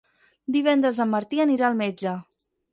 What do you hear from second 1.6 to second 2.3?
al metge.